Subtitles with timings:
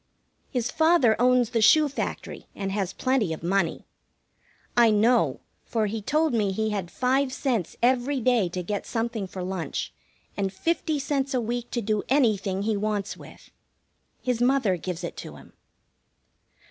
[0.49, 3.85] His father owns the shoe factory, and has plenty of money.
[4.75, 9.27] I know, for he told me he had five cents every day to get something
[9.27, 9.93] for lunch,
[10.35, 13.51] and fifty cents a week to do anything he wants with.
[14.23, 15.53] His mother gives it to him.